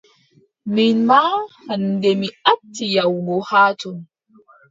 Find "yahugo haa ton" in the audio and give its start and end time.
2.95-3.97